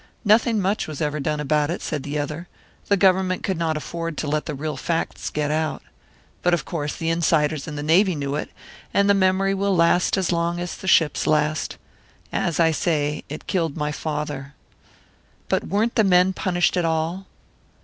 [0.25, 2.47] "Nothing much was ever done about it," said the other.
[2.87, 5.83] "The Government could not afford to let the real facts get out.
[6.41, 8.49] But, of course, the insiders in the Navy knew it,
[8.95, 11.77] and the memory will last as long as the ships last.
[12.33, 14.55] As I say, it killed my father."
[15.47, 17.27] "But weren't the men punished at all?"